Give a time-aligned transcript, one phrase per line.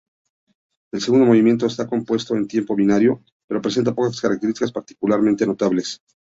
[0.91, 6.01] El segundo movimiento está compuesto en tiempo binario, pero presenta pocas características particularmente notables.